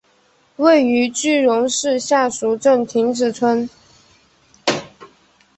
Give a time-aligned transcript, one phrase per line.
[0.55, 3.69] 位于句容市下蜀镇亭子村。